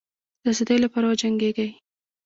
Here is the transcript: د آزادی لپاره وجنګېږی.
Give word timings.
د 0.43 0.45
آزادی 0.51 0.77
لپاره 0.85 1.05
وجنګېږی. 1.09 1.67